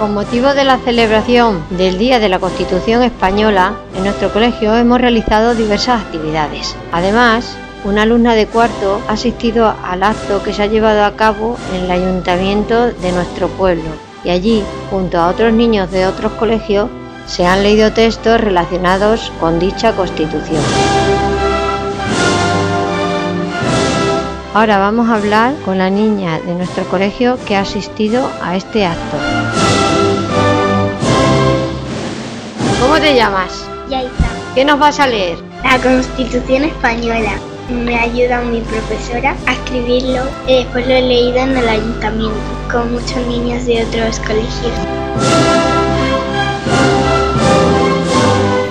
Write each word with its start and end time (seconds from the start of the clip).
Con 0.00 0.14
motivo 0.14 0.54
de 0.54 0.64
la 0.64 0.78
celebración 0.78 1.62
del 1.68 1.98
Día 1.98 2.18
de 2.20 2.30
la 2.30 2.38
Constitución 2.38 3.02
Española, 3.02 3.74
en 3.94 4.04
nuestro 4.04 4.32
colegio 4.32 4.74
hemos 4.74 4.98
realizado 4.98 5.54
diversas 5.54 6.00
actividades. 6.00 6.74
Además, 6.90 7.54
una 7.84 8.02
alumna 8.02 8.34
de 8.34 8.46
cuarto 8.46 9.02
ha 9.08 9.12
asistido 9.12 9.74
al 9.84 10.02
acto 10.02 10.42
que 10.42 10.54
se 10.54 10.62
ha 10.62 10.66
llevado 10.66 11.04
a 11.04 11.16
cabo 11.16 11.58
en 11.74 11.84
el 11.84 11.90
ayuntamiento 11.90 12.86
de 12.86 13.12
nuestro 13.12 13.48
pueblo 13.48 13.90
y 14.24 14.30
allí, 14.30 14.62
junto 14.88 15.18
a 15.18 15.28
otros 15.28 15.52
niños 15.52 15.90
de 15.90 16.06
otros 16.06 16.32
colegios, 16.32 16.88
se 17.26 17.44
han 17.44 17.62
leído 17.62 17.92
textos 17.92 18.40
relacionados 18.40 19.30
con 19.38 19.58
dicha 19.58 19.92
constitución. 19.92 20.62
Ahora 24.54 24.78
vamos 24.78 25.10
a 25.10 25.16
hablar 25.16 25.54
con 25.66 25.76
la 25.76 25.90
niña 25.90 26.40
de 26.40 26.54
nuestro 26.54 26.84
colegio 26.84 27.38
que 27.46 27.54
ha 27.54 27.60
asistido 27.60 28.30
a 28.42 28.56
este 28.56 28.86
acto. 28.86 29.39
¿Cómo 32.90 33.02
te 33.02 33.14
llamas? 33.14 33.68
Yaita. 33.88 34.10
¿Qué 34.52 34.64
nos 34.64 34.80
vas 34.80 34.98
a 34.98 35.06
leer? 35.06 35.38
La 35.62 35.78
Constitución 35.78 36.64
Española. 36.64 37.34
Me 37.70 37.96
ayuda 37.96 38.40
mi 38.40 38.62
profesora 38.62 39.36
a 39.46 39.52
escribirlo 39.52 40.24
y 40.48 40.56
después 40.56 40.88
lo 40.88 40.94
he 40.94 41.02
leído 41.02 41.36
en 41.36 41.56
el 41.56 41.68
ayuntamiento 41.68 42.34
con 42.68 42.92
muchos 42.92 43.24
niños 43.28 43.64
de 43.64 43.84
otros 43.84 44.18
colegios. 44.18 44.72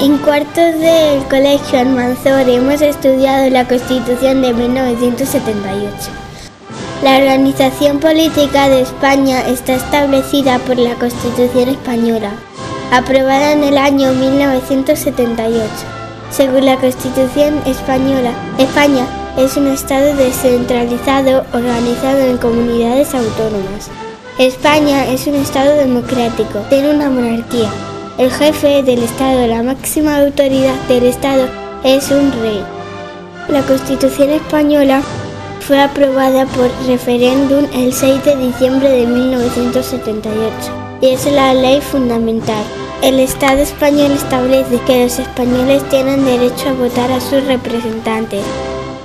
En 0.02 0.18
cuartos 0.18 0.80
del 0.80 1.24
colegio 1.30 1.80
Almanzor 1.80 2.50
hemos 2.50 2.82
estudiado 2.82 3.50
la 3.50 3.70
Constitución 3.70 4.42
de 4.42 4.54
1978. 4.54 5.96
La 7.04 7.20
organización 7.20 8.02
política 8.02 8.68
de 8.68 8.82
España 8.82 9.48
está 9.48 9.76
establecida 9.76 10.60
por 10.60 10.78
la 10.78 10.96
Constitución 10.96 11.70
española, 11.70 12.34
aprobada 12.92 13.52
en 13.52 13.64
el 13.64 13.78
año 13.78 14.14
1978. 14.14 15.64
Según 16.32 16.66
la 16.66 16.78
Constitución 16.78 17.62
española, 17.66 18.32
España 18.58 19.06
es 19.38 19.58
un 19.58 19.68
Estado 19.68 20.16
descentralizado 20.16 21.46
organizado 21.54 22.20
en 22.20 22.38
comunidades 22.38 23.14
autónomas. 23.14 23.90
España 24.38 25.06
es 25.08 25.28
un 25.28 25.36
Estado 25.36 25.76
democrático, 25.76 26.60
tiene 26.70 26.92
una 26.92 27.10
monarquía. 27.10 27.70
El 28.18 28.32
jefe 28.32 28.84
del 28.84 29.04
Estado, 29.04 29.48
la 29.48 29.64
máxima 29.64 30.18
autoridad 30.18 30.76
del 30.88 31.06
Estado, 31.06 31.48
es 31.84 32.10
un 32.12 32.32
rey. 32.42 32.64
La 33.50 33.62
Constitución 33.64 34.32
española 34.32 35.02
fue 35.62 35.80
aprobada 35.80 36.46
por 36.48 36.70
referéndum 36.88 37.66
el 37.74 37.94
6 37.94 38.26
de 38.26 38.36
diciembre 38.36 38.90
de 38.90 39.06
1978 39.08 40.89
y 41.02 41.08
es 41.08 41.26
la 41.32 41.54
ley 41.54 41.82
fundamental. 41.82 42.64
El 43.02 43.20
Estado 43.20 43.60
español 43.60 44.12
establece 44.12 44.80
que 44.86 45.04
los 45.04 45.20
españoles 45.20 45.88
tienen 45.90 46.26
derecho 46.26 46.70
a 46.70 46.74
votar 46.74 47.12
a 47.12 47.22
sus 47.22 47.44
representantes, 47.46 48.44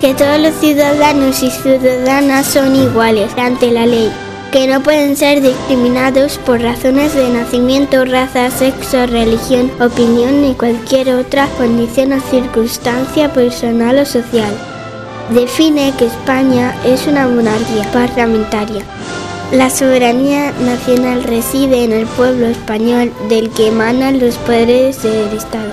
que 0.00 0.14
todos 0.14 0.38
los 0.40 0.54
ciudadanos 0.54 1.42
y 1.42 1.50
ciudadanas 1.50 2.46
son 2.46 2.74
iguales 2.74 3.30
ante 3.36 3.70
la 3.70 3.86
ley, 3.86 4.10
que 4.50 4.66
no 4.66 4.82
pueden 4.82 5.16
ser 5.16 5.40
discriminados 5.40 6.38
por 6.38 6.60
razones 6.60 7.14
de 7.14 7.28
nacimiento, 7.28 8.04
raza, 8.04 8.50
sexo, 8.50 9.06
religión, 9.06 9.70
opinión 9.80 10.42
ni 10.42 10.54
cualquier 10.54 11.10
otra 11.14 11.46
condición 11.56 12.12
o 12.12 12.20
circunstancia 12.20 13.32
personal 13.32 13.98
o 13.98 14.04
social. 14.04 14.52
Define 15.30 15.92
que 15.96 16.06
España 16.06 16.74
es 16.84 17.06
una 17.06 17.26
monarquía 17.28 17.90
parlamentaria. 17.92 18.84
La 19.52 19.70
soberanía 19.70 20.52
nacional 20.52 21.22
reside 21.22 21.84
en 21.84 21.92
el 21.92 22.06
pueblo 22.06 22.46
español 22.46 23.12
del 23.28 23.50
que 23.50 23.68
emanan 23.68 24.18
los 24.18 24.36
poderes 24.38 25.02
del 25.02 25.36
Estado. 25.36 25.70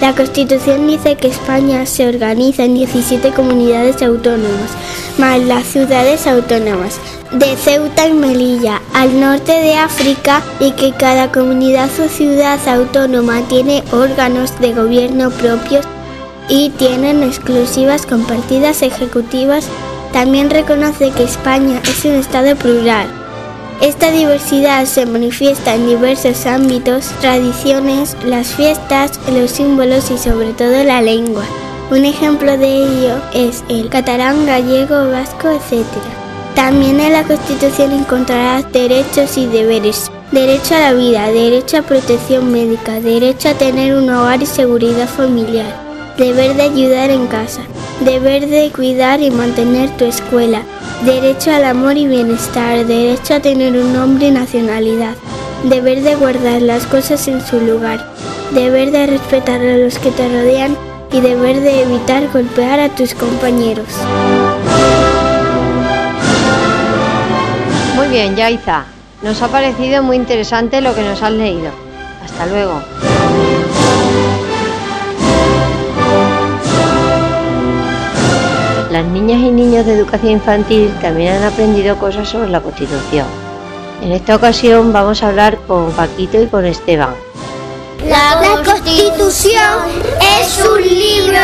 La 0.00 0.14
Constitución 0.14 0.86
dice 0.86 1.16
que 1.16 1.28
España 1.28 1.84
se 1.84 2.08
organiza 2.08 2.64
en 2.64 2.74
17 2.74 3.32
comunidades 3.32 4.00
autónomas, 4.00 4.70
más 5.18 5.40
las 5.40 5.64
ciudades 5.64 6.26
autónomas 6.26 7.00
de 7.32 7.56
Ceuta 7.56 8.06
y 8.06 8.12
Melilla, 8.12 8.80
al 8.94 9.20
norte 9.20 9.52
de 9.52 9.74
África, 9.74 10.40
y 10.60 10.70
que 10.72 10.92
cada 10.92 11.32
comunidad 11.32 11.90
o 12.00 12.08
ciudad 12.08 12.60
autónoma 12.68 13.42
tiene 13.48 13.82
órganos 13.90 14.58
de 14.60 14.72
gobierno 14.72 15.30
propios 15.30 15.84
y 16.48 16.70
tienen 16.70 17.22
exclusivas 17.22 18.06
compartidas 18.06 18.82
ejecutivas 18.82 19.66
también 20.12 20.50
reconoce 20.50 21.10
que 21.10 21.24
España 21.24 21.80
es 21.84 22.04
un 22.04 22.14
Estado 22.14 22.56
plural. 22.56 23.06
Esta 23.80 24.10
diversidad 24.10 24.86
se 24.86 25.06
manifiesta 25.06 25.76
en 25.76 25.86
diversos 25.86 26.46
ámbitos, 26.46 27.10
tradiciones, 27.20 28.16
las 28.24 28.48
fiestas, 28.48 29.20
los 29.32 29.52
símbolos 29.52 30.10
y 30.10 30.18
sobre 30.18 30.52
todo 30.52 30.82
la 30.82 31.00
lengua. 31.00 31.44
Un 31.90 32.04
ejemplo 32.04 32.58
de 32.58 32.66
ello 32.66 33.14
es 33.32 33.62
el 33.68 33.88
catalán, 33.88 34.46
gallego, 34.46 35.10
vasco, 35.10 35.48
etc. 35.48 35.86
También 36.54 36.98
en 36.98 37.12
la 37.12 37.22
Constitución 37.22 37.92
encontrarás 37.92 38.70
derechos 38.72 39.38
y 39.38 39.46
deberes. 39.46 40.10
Derecho 40.32 40.74
a 40.74 40.80
la 40.80 40.92
vida, 40.92 41.28
derecho 41.28 41.78
a 41.78 41.82
protección 41.82 42.52
médica, 42.52 43.00
derecho 43.00 43.48
a 43.48 43.54
tener 43.54 43.94
un 43.94 44.10
hogar 44.10 44.42
y 44.42 44.46
seguridad 44.46 45.08
familiar, 45.08 45.87
deber 46.18 46.56
de 46.56 46.62
ayudar 46.62 47.10
en 47.10 47.28
casa, 47.28 47.60
deber 48.00 48.48
de 48.48 48.70
cuidar 48.74 49.20
y 49.20 49.30
mantener 49.30 49.88
tu 49.96 50.04
escuela, 50.04 50.62
derecho 51.04 51.52
al 51.52 51.64
amor 51.64 51.96
y 51.96 52.08
bienestar, 52.08 52.84
derecho 52.84 53.34
a 53.34 53.40
tener 53.40 53.76
un 53.76 53.92
nombre 53.92 54.26
y 54.26 54.30
nacionalidad, 54.32 55.14
deber 55.62 56.02
de 56.02 56.16
guardar 56.16 56.60
las 56.60 56.86
cosas 56.86 57.28
en 57.28 57.40
su 57.40 57.60
lugar, 57.60 58.04
deber 58.52 58.90
de 58.90 59.06
respetar 59.06 59.60
a 59.60 59.76
los 59.76 60.00
que 60.00 60.10
te 60.10 60.28
rodean 60.28 60.76
y 61.12 61.20
deber 61.20 61.60
de 61.60 61.82
evitar 61.82 62.28
golpear 62.32 62.80
a 62.80 62.88
tus 62.88 63.14
compañeros. 63.14 63.86
Muy 67.94 68.08
bien, 68.08 68.34
Yaiza. 68.34 68.86
Nos 69.22 69.40
ha 69.40 69.48
parecido 69.48 70.02
muy 70.02 70.16
interesante 70.16 70.80
lo 70.80 70.94
que 70.96 71.02
nos 71.02 71.22
has 71.22 71.32
leído. 71.32 71.70
Hasta 72.24 72.46
luego. 72.46 72.82
Las 78.98 79.06
niñas 79.06 79.38
y 79.38 79.52
niños 79.52 79.86
de 79.86 79.92
educación 79.92 80.32
infantil 80.32 80.92
también 81.00 81.34
han 81.34 81.44
aprendido 81.44 81.96
cosas 82.00 82.28
sobre 82.28 82.48
la 82.48 82.60
Constitución. 82.60 83.26
En 84.02 84.10
esta 84.10 84.34
ocasión 84.34 84.92
vamos 84.92 85.22
a 85.22 85.28
hablar 85.28 85.56
con 85.68 85.92
Paquito 85.92 86.42
y 86.42 86.48
con 86.48 86.66
Esteban. 86.66 87.14
La 88.08 88.60
Constitución 88.64 89.84
es 90.40 90.66
un 90.66 90.82
libro 90.82 91.38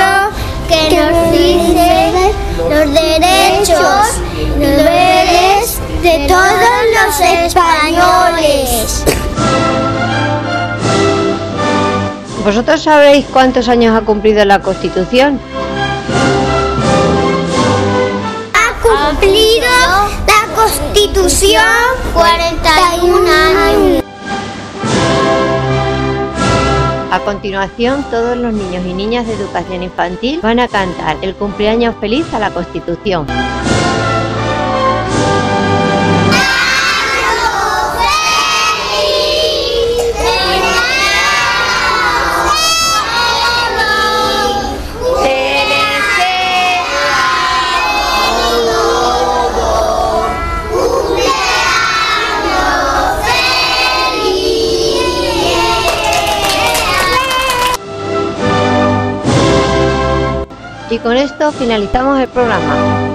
que 0.69 0.97
nos 0.97 1.31
dice 1.31 2.33
los 2.59 2.93
derechos 2.93 4.21
y 4.37 4.59
deberes 4.59 5.79
de 6.03 6.27
todos 6.27 6.83
los 6.97 7.21
españoles. 7.21 9.05
¿Vosotros 12.45 12.83
sabéis 12.83 13.25
cuántos 13.33 13.69
años 13.69 13.97
ha 13.97 14.05
cumplido 14.05 14.45
la 14.45 14.61
Constitución? 14.61 15.39
La 19.31 20.55
Constitución 20.55 21.63
41 22.13 23.31
años. 23.31 24.05
A 27.11 27.21
continuación, 27.21 28.05
todos 28.11 28.37
los 28.37 28.53
niños 28.53 28.85
y 28.85 28.93
niñas 28.93 29.27
de 29.27 29.35
educación 29.35 29.83
infantil 29.83 30.41
van 30.43 30.61
a 30.61 30.69
cantar 30.69 31.17
el 31.23 31.35
cumpleaños 31.35 31.95
feliz 32.01 32.27
a 32.35 32.39
la 32.39 32.51
Constitución. 32.51 33.27
Y 60.95 60.99
con 61.01 61.17
esto 61.17 61.51
finalizamos 61.51 62.21
el 62.21 62.29
programa. 62.29 63.14